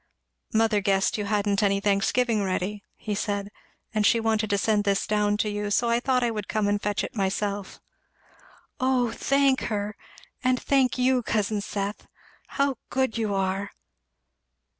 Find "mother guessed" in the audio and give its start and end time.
0.51-1.19